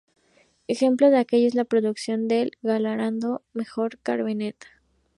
Ejemplo 0.67 1.11
de 1.11 1.19
aquello 1.19 1.45
es 1.47 1.53
la 1.53 1.63
producción 1.63 2.27
del 2.27 2.53
galardonado 2.63 3.43
mejor 3.53 3.99
cabernet. 3.99 4.55